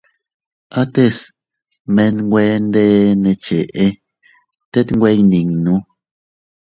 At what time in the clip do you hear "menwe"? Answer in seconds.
1.95-2.41